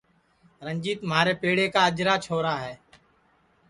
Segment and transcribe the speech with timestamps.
[0.65, 2.73] رنجیت مھارے پیڑے کا اجرا چھورا ہے